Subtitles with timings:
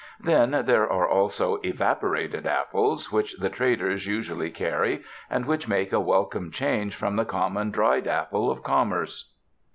[0.19, 5.99] Then there are also "evaporated" apples, which the traders usually carry and which make a
[5.99, 9.31] welcome change from the common dried apple of commerce.